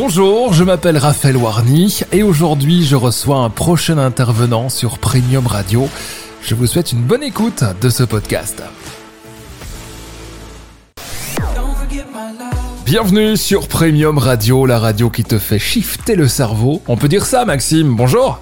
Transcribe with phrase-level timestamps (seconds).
[0.00, 5.88] Bonjour, je m'appelle Raphaël Warny et aujourd'hui je reçois un prochain intervenant sur Premium Radio.
[6.40, 8.62] Je vous souhaite une bonne écoute de ce podcast.
[12.86, 16.80] Bienvenue sur Premium Radio, la radio qui te fait shifter le cerveau.
[16.86, 18.38] On peut dire ça Maxime, bonjour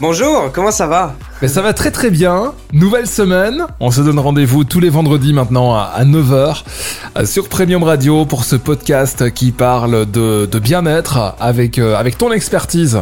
[0.00, 1.16] Bonjour, comment ça va?
[1.42, 2.52] Mais ça va très très bien.
[2.72, 3.66] Nouvelle semaine.
[3.80, 6.62] On se donne rendez-vous tous les vendredis maintenant à 9h
[7.18, 13.00] euh, sur Premium Radio pour ce podcast qui parle de, bien-être euh, avec ton expertise.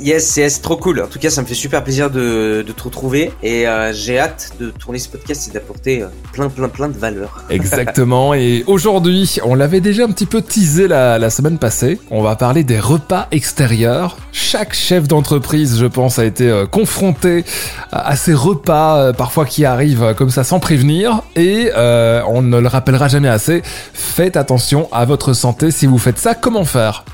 [0.00, 1.00] Yes, c'est trop cool.
[1.00, 4.52] En tout cas, ça me fait super plaisir de, te retrouver et euh, j'ai hâte
[4.58, 7.44] de tourner ce podcast et d'apporter euh, plein, plein, plein de valeurs.
[7.50, 8.34] Exactement.
[8.34, 12.00] et aujourd'hui, on l'avait déjà un petit peu teasé la, semaine passée.
[12.10, 14.16] On va parler des repas extérieurs.
[14.32, 17.44] Chaque chef d'entreprise, je pense, a été euh, confronté
[17.92, 23.08] à ces repas parfois qui arrivent comme ça sans prévenir et on ne le rappellera
[23.08, 23.62] jamais assez.
[23.92, 26.34] Faites attention à votre santé si vous faites ça.
[26.34, 27.04] Comment faire?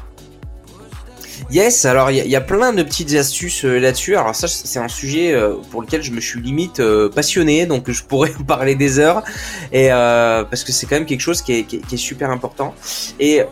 [1.51, 4.15] Yes, alors il y, a plein de petites astuces euh, là-dessus.
[4.15, 7.91] Alors ça, c'est un sujet euh, pour lequel je me suis limite euh, passionné, donc
[7.91, 9.25] je pourrais en parler des heures,
[9.73, 12.73] et parce que c'est quand même quelque chose qui est, super important.
[13.19, 13.43] Et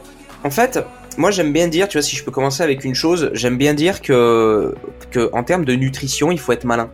[0.44, 0.78] en fait,
[1.16, 3.74] moi j'aime bien dire, tu vois, si je peux commencer avec une chose, j'aime bien
[3.74, 4.76] dire que,
[5.10, 6.90] que en termes de nutrition, il faut être malin.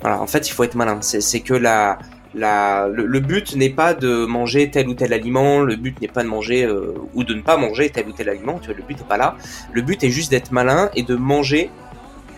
[0.00, 0.98] Voilà, en fait, il faut être malin.
[1.02, 1.98] C'est que la
[2.36, 6.28] le, but n'est pas de manger tel ou tel aliment, le but n'est pas de
[6.28, 8.98] manger euh, ou de ne pas manger tel ou tel aliment, tu vois, le but
[8.98, 9.36] n'est pas là.
[9.72, 11.70] Le but est juste d'être malin et de manger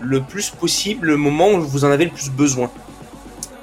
[0.00, 2.70] le plus possible le moment où vous en avez le plus besoin.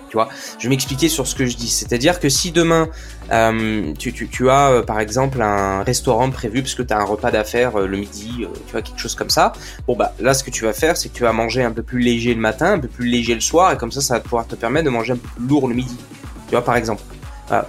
[0.10, 1.68] Tu vois, je vais m'expliquer sur ce que je dis.
[1.70, 2.90] C'est-à-dire que si demain
[3.32, 7.32] euh, tu, as euh, par exemple un restaurant prévu parce que tu as un repas
[7.32, 9.54] d'affaires le midi, tu vois quelque chose comme ça.
[9.88, 11.82] Bon bah là ce que tu vas faire c'est que tu vas manger un peu
[11.82, 14.20] plus léger le matin, un peu plus léger le soir et comme ça ça va
[14.20, 15.98] pouvoir te permettre de manger un peu plus lourd le midi
[16.48, 17.02] tu vois, par exemple.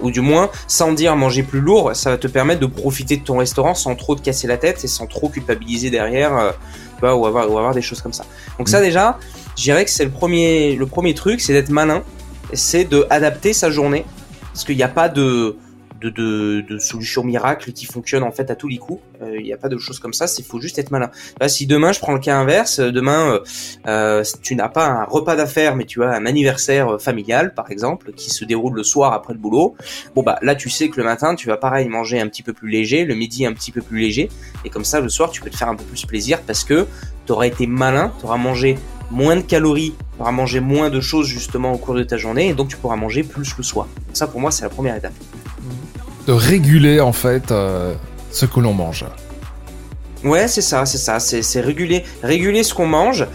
[0.01, 3.23] ou du moins, sans dire manger plus lourd, ça va te permettre de profiter de
[3.23, 6.51] ton restaurant sans trop te casser la tête et sans trop culpabiliser derrière, euh,
[6.95, 8.25] tu vois, ou avoir, ou avoir des choses comme ça.
[8.57, 8.83] Donc ça mm.
[8.83, 9.19] déjà,
[9.55, 12.01] je dirais que c'est le premier, le premier truc, c'est d'être malin,
[12.53, 14.03] c'est de adapter sa journée,
[14.51, 15.57] parce qu'il n'y a pas de,
[16.01, 19.01] de, de, de solutions miracles qui fonctionnent en fait à tous les coups.
[19.21, 20.25] Il euh, n'y a pas de choses comme ça.
[20.37, 21.09] Il faut juste être malin.
[21.39, 23.39] Là, si demain je prends le cas inverse, euh, demain euh,
[23.87, 28.13] euh, tu n'as pas un repas d'affaires, mais tu as un anniversaire familial par exemple
[28.13, 29.75] qui se déroule le soir après le boulot.
[30.15, 32.53] Bon bah là tu sais que le matin tu vas pareil manger un petit peu
[32.53, 34.29] plus léger, le midi un petit peu plus léger,
[34.65, 36.87] et comme ça le soir tu peux te faire un peu plus plaisir parce que
[37.25, 38.77] tu auras été malin, tu auras mangé
[39.11, 42.49] moins de calories, tu auras mangé moins de choses justement au cours de ta journée,
[42.49, 43.87] et donc tu pourras manger plus le soir.
[44.07, 45.13] Donc ça pour moi c'est la première étape
[46.27, 47.93] de réguler en fait euh,
[48.31, 49.05] ce que l'on mange.
[50.23, 53.25] Ouais, c'est ça, c'est ça, c'est réguler, réguler ce qu'on mange.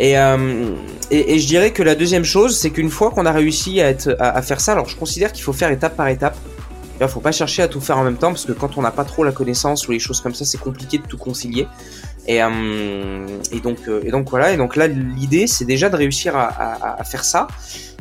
[0.00, 0.74] Euh,
[1.10, 3.94] et, et, je dirais que la deuxième chose, c'est qu'une fois qu'on a réussi à,
[4.18, 6.36] à, faire ça, alors je considère qu'il faut faire étape par étape.
[7.00, 8.92] Il faut pas chercher à tout faire en même temps parce que quand on n'a
[8.92, 11.66] pas trop la connaissance ou les choses comme ça, c'est compliqué de tout concilier.
[12.26, 14.52] Et, euh, et donc, et donc voilà.
[14.52, 17.48] Et donc là, l'idée, c'est déjà de réussir à, à faire ça.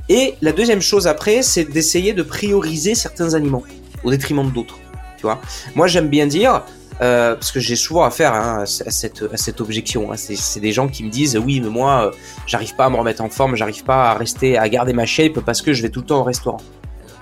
[0.10, 3.64] Et la deuxième chose après, c'est d'essayer de prioriser certains aliments
[4.04, 4.78] au détriment d'autres.
[5.18, 5.40] Tu vois
[5.76, 6.64] Moi, j'aime bien dire,
[7.02, 10.12] euh, parce que j'ai souvent affaire hein, à, cette, à cette objection.
[10.12, 10.16] Hein.
[10.18, 12.12] C'est des gens qui me disent oui, mais moi, euh,
[12.46, 15.40] j'arrive pas à me remettre en forme, j'arrive pas à rester, à garder ma shape
[15.40, 16.62] parce que je vais tout le temps au restaurant.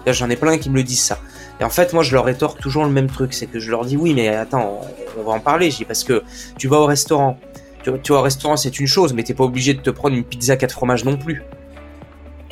[0.07, 1.19] J'en ai plein qui me le disent ça.
[1.59, 3.85] Et en fait, moi, je leur rétorque toujours le même truc, c'est que je leur
[3.85, 4.81] dis oui, mais attends,
[5.17, 5.69] on, va en parler.
[5.69, 6.23] Je dis parce que
[6.57, 7.37] tu vas au restaurant.
[7.83, 10.15] Tu, tu vas au restaurant, c'est une chose, mais t'es pas obligé de te prendre
[10.15, 11.43] une pizza quatre fromages non plus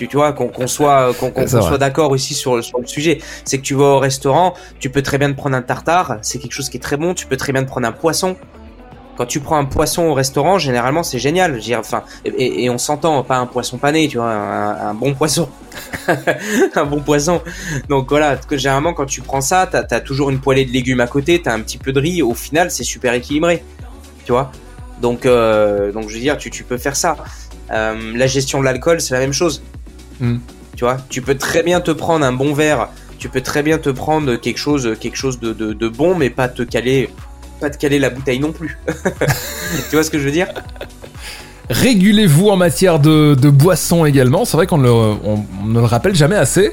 [0.05, 3.19] tu, vois qu'on soit qu'on soit d'accord aussi sur, sur, le sujet.
[3.45, 6.17] C'est que tu vas au restaurant tu peux très bien te prendre un tartare.
[6.21, 7.13] C'est quelque chose qui est très bon.
[7.13, 8.35] Tu peux très bien te prendre un poisson.
[9.17, 11.55] Quand tu prends un poisson au restaurant généralement c'est génial.
[11.55, 15.15] Je dire, enfin et, et on s'entend pas un poisson pané tu vois un, bon
[15.15, 15.49] poisson.
[16.75, 17.41] Un bon poisson.
[17.89, 21.01] Donc voilà que généralement quand tu prends ça t'as as toujours une poêlée de légumes
[21.01, 22.21] à côté t'as un petit peu de riz.
[22.21, 23.63] Au final c'est super équilibré.
[24.25, 24.51] Tu vois?
[25.01, 27.17] Donc euh, donc je veux dire tu, tu peux faire ça.
[27.71, 29.63] Euh, la gestion de l'alcool c'est la même chose
[30.19, 30.37] Hmm.
[30.75, 33.77] Tu vois, tu peux très bien te prendre un bon verre, tu peux très bien
[33.77, 37.09] te prendre quelque chose, quelque chose de, de, bon, mais pas te caler,
[37.59, 38.77] pas te caler la bouteille non plus.
[39.89, 40.47] tu vois ce que je veux dire?
[41.69, 44.45] Régulez-vous en matière de, de boissons également.
[44.45, 46.71] C'est vrai qu'on ne le rappelle jamais assez,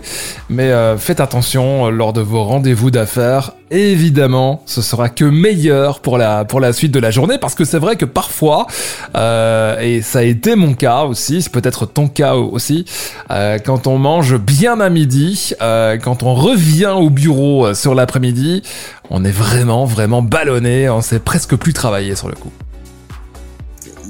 [0.48, 3.52] mais euh, faites attention lors de vos rendez-vous d'affaires.
[3.72, 7.64] Évidemment, ce sera que meilleur pour la pour la suite de la journée, parce que
[7.64, 8.68] c'est vrai que parfois,
[9.16, 12.84] euh, et ça a été mon cas aussi, c'est peut-être ton cas aussi,
[13.32, 18.62] euh, quand on mange bien à midi, quand on revient au bureau sur l'après-midi,
[19.10, 22.52] on est vraiment vraiment ballonné, on sait presque plus travailler sur le coup.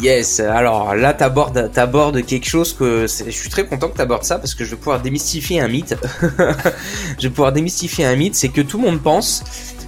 [0.01, 4.39] Yes, alors là t'abordes abordes quelque chose que je suis très content que t'abordes ça
[4.39, 5.97] parce que je vais pouvoir démystifier un mythe.
[7.19, 9.45] je vais pouvoir démystifier un mythe, c'est que tout le monde pense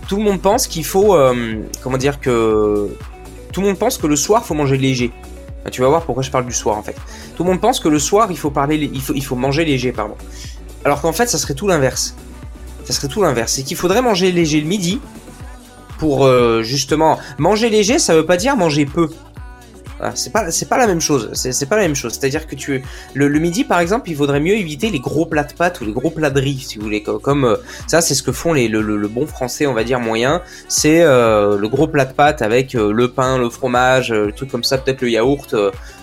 [0.09, 2.89] tout le monde pense qu'il faut, euh, comment dire que,
[3.53, 5.13] tout le monde pense que le soir faut manger léger.
[5.73, 6.95] Tu vas voir pourquoi je parle du soir en fait.
[7.37, 9.65] Tout le monde pense que le soir il faut parler, il faut, il faut manger
[9.65, 10.15] léger, pardon.
[10.85, 12.15] Alors qu'en fait ça serait tout l'inverse.
[12.85, 13.55] Ça serait tout l'inverse.
[13.55, 15.01] C'est qu'il faudrait manger léger le midi
[15.99, 17.99] pour euh, justement manger léger.
[17.99, 19.09] Ça veut pas dire manger peu.
[20.01, 21.31] Ah, c'est pas c'est pas la même chose.
[21.33, 22.13] C'est pas la même chose.
[22.13, 22.83] C'est-à-dire que tu
[23.15, 25.93] le, midi par exemple, il vaudrait mieux éviter les gros plats de pâtes ou les
[25.93, 27.03] gros plats de riz si vous voulez.
[27.03, 27.57] Comme, euh,
[27.87, 30.43] ça, c'est ce que font les le, le, bon français, on va dire moyen.
[30.69, 34.51] C'est euh, le gros plat de pâtes avec euh, le pain, le fromage, le truc
[34.51, 35.55] comme ça, peut-être le yaourt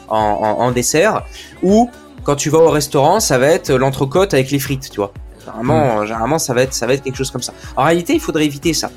[0.09, 1.23] en, en, dessert.
[1.61, 1.89] Ou
[2.23, 5.13] quand tu vas au restaurant, ça va être l'entrecôte avec les frites, tu vois.
[5.39, 6.05] Généralement, mmh.
[6.05, 7.53] généralement, ça va être ça va être quelque chose comme ça.
[7.75, 8.89] En réalité, il faudrait éviter ça.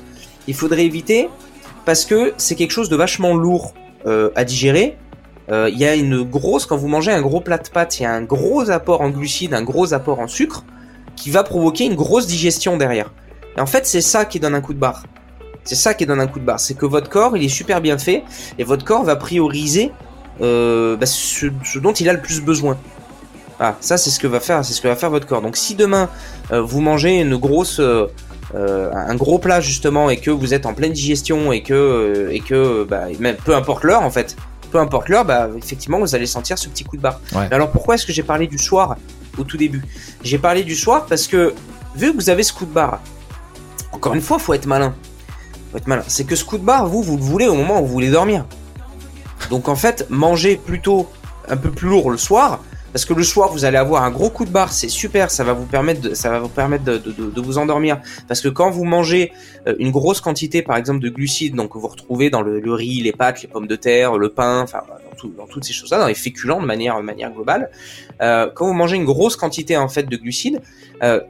[0.47, 1.29] Il faudrait éviter
[1.85, 3.73] parce que c'est quelque chose de vachement lourd
[4.07, 4.97] euh, à digérer.
[5.51, 8.03] Euh, il y a une grosse, quand vous mangez un gros plat de pâtes, il
[8.03, 10.63] y a un gros apport en glucides, un gros apport en sucre,
[11.17, 13.11] qui va provoquer une grosse digestion derrière.
[13.57, 15.03] Et en fait, c'est ça qui donne un coup de barre.
[15.65, 16.61] C'est ça qui donne un coup de barre.
[16.61, 18.23] C'est que votre corps, il est super bien fait,
[18.57, 19.91] et votre corps va prioriser
[20.41, 22.77] euh, bah, ce, dont il a le plus besoin.
[23.59, 25.41] Ah, ça c'est ce que va faire, c'est ce que va faire votre corps.
[25.41, 26.09] Donc si demain
[26.51, 27.81] vous mangez une grosse
[28.55, 32.39] un gros plat justement et que vous êtes en pleine digestion et que euh, et
[32.39, 34.35] que bah, même peu importe l'heure en fait,
[34.71, 37.19] peu importe l'heure, bah effectivement vous allez sentir ce petit coup de barre.
[37.51, 38.95] alors pourquoi est-ce que j'ai parlé du soir
[39.37, 39.83] au tout début?
[40.23, 41.53] J'ai parlé du soir parce que
[41.95, 43.01] vu que vous avez ce coup de barre,
[43.91, 44.93] encore une fois, faut être malin.
[45.71, 46.03] Faut être malin.
[46.07, 48.09] C'est que ce coup de barre, vous, vous le voulez au moment où vous voulez
[48.09, 48.45] dormir.
[49.49, 51.09] Donc en fait, manger plutôt
[51.47, 52.59] un peu plus lourd le soir,
[52.97, 55.43] parce que le soir vous allez avoir un gros coup de barre, c'est super, ça
[55.43, 58.01] va vous permettre de, vous endormir.
[58.27, 59.31] Parce que quand vous mangez
[59.67, 63.11] euh, une grosse quantité, par exemple, de glucides, donc vous retrouvez dans le, riz, les
[63.11, 64.81] pâtes, les pommes de terre, le pain, enfin
[65.37, 66.99] dans, toutes ces choses-là, dans les féculents de manière,
[67.31, 67.69] globale,
[68.23, 70.59] euh, quand vous mangez une grosse quantité en fait de glucides,
[71.03, 71.21] euh,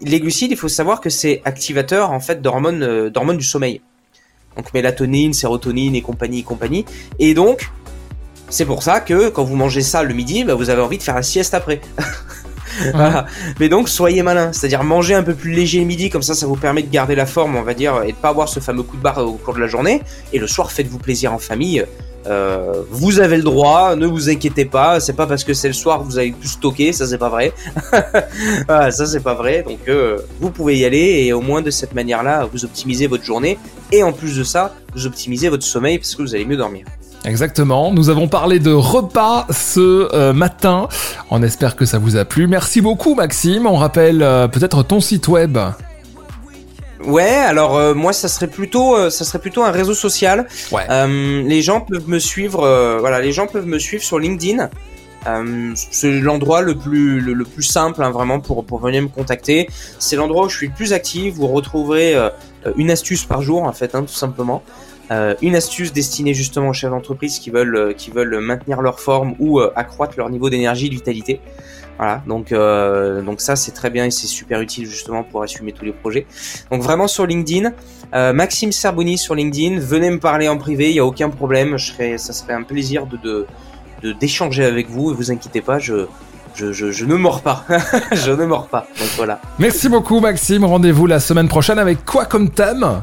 [0.00, 3.80] les glucides, il faut savoir que c'est activateur en fait d'hormones, d'hormones du sommeil.
[4.56, 6.84] Donc mélatonine, sérotonine et compagnie et compagnie.
[7.20, 7.70] Et donc
[8.52, 11.02] c'est pour ça que quand vous mangez ça le midi, bah, vous avez envie de
[11.02, 11.80] faire la sieste après.
[13.60, 16.46] Mais donc soyez malin, c'est-à-dire mangez un peu plus léger le midi, comme ça ça
[16.46, 18.82] vous permet de garder la forme, on va dire, et de pas avoir ce fameux
[18.82, 20.02] coup de barre au cours de la journée.
[20.34, 21.84] Et le soir, faites-vous plaisir en famille.
[22.26, 25.00] Euh, vous avez le droit, ne vous inquiétez pas.
[25.00, 27.30] C'est pas parce que c'est le soir que vous allez plus stocker, ça c'est pas
[27.30, 27.54] vrai.
[28.68, 29.64] ça c'est pas vrai.
[29.66, 33.24] Donc euh, vous pouvez y aller et au moins de cette manière-là, vous optimisez votre
[33.24, 33.58] journée
[33.90, 36.84] et en plus de ça, vous optimisez votre sommeil parce que vous allez mieux dormir.
[37.24, 37.92] Exactement.
[37.92, 40.88] Nous avons parlé de repas ce euh, matin.
[41.30, 42.46] On espère que ça vous a plu.
[42.46, 43.66] Merci beaucoup, Maxime.
[43.66, 45.58] On rappelle euh, peut-être ton site web.
[47.04, 50.46] Ouais, alors euh, moi ça serait plutôt ça serait plutôt un réseau social.
[50.70, 50.86] Ouais.
[51.44, 52.60] les gens peuvent me suivre
[53.00, 54.70] voilà, les gens peuvent me suivre sur LinkedIn.
[55.74, 59.68] c'est l'endroit le plus le, plus simple hein, vraiment pour pour venir me contacter.
[59.98, 61.34] C'est l'endroit où je suis le plus actif.
[61.34, 62.14] Vous retrouverez
[62.76, 64.62] une astuce par jour en fait, hein, tout simplement.
[65.12, 69.60] Euh, une astuce destinée justement aux chefs d'entreprise qui veulent euh, maintenir leur forme ou
[69.60, 71.40] euh, accroître leur niveau d'énergie, de vitalité.
[71.98, 75.92] Voilà, donc ça c'est très bien et c'est super utile justement pour assumer tous les
[75.92, 76.26] projets.
[76.72, 77.70] Donc vraiment sur LinkedIn,
[78.32, 81.92] Maxime Serboni sur LinkedIn, venez me parler en privé, il y a aucun problème, je
[82.16, 83.46] ça serait un plaisir de
[84.20, 86.06] d'échanger avec vous et vous inquiétez pas, je
[86.58, 87.64] ne mords pas.
[88.10, 88.86] je ne mords pas.
[89.16, 89.40] Voilà.
[89.60, 90.64] Merci beaucoup Maxime.
[90.64, 93.02] Rendez-vous la semaine prochaine avec quoi comme thème?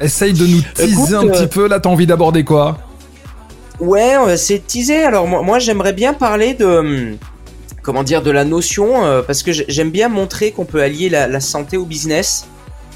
[0.00, 2.78] Essaye de nous teaser un petit euh, peu, là t'as envie d'aborder quoi
[3.78, 5.02] Ouais, essayer de teaser.
[5.02, 7.16] Alors moi, moi j'aimerais bien parler de hum,
[7.82, 11.40] comment dire de la notion euh, parce que j'aime bien montrer qu'on peut allier la,
[11.40, 12.46] santé au business,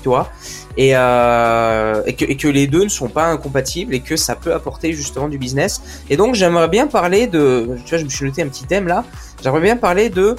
[0.02, 0.30] tu vois,
[0.78, 4.34] et, euh, et, que, et, que, les deux ne sont pas incompatibles et que ça
[4.34, 5.82] peut apporter justement du business.
[6.08, 8.88] Et donc j'aimerais bien parler de, tu vois, je me suis noté un petit thème
[8.88, 9.04] là.
[9.42, 10.36] J'aimerais bien parler de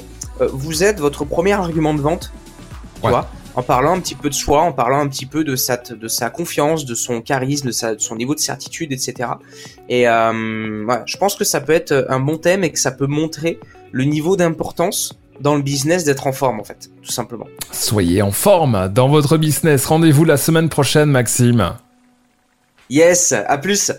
[0.52, 2.32] vous êtes votre premier argument de vente,
[3.02, 5.56] tu vois en parlant un petit peu de soi, en parlant un petit peu de
[5.56, 9.30] sa, de sa confiance, de son charisme, de, sa, de son niveau de certitude, etc.
[9.90, 12.92] Et euh, voilà, je pense que ça peut être un bon thème et que ça
[12.92, 13.60] peut montrer
[13.92, 17.48] le niveau d'importance dans le business d'être en forme en fait, tout simplement.
[17.72, 19.86] Soyez en forme dans votre business.
[19.86, 21.74] Rendez-vous la semaine prochaine, Maxime.
[22.90, 23.92] Yes, à plus.